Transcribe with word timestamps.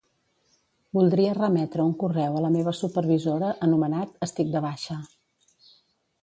Voldria 0.97 1.35
remetre 1.37 1.85
un 1.89 1.93
correu 2.03 2.37
a 2.39 2.41
la 2.45 2.51
meva 2.55 2.73
supervisora 2.79 3.53
anomenat 3.69 4.17
"estic 4.29 4.51
de 4.57 4.65
baixa". 4.67 4.99